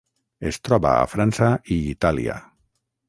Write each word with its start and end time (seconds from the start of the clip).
Es 0.51 0.57
troba 0.67 0.93
a 1.01 1.05
França 1.11 1.51
i 1.77 1.81
Itàlia. 1.93 2.39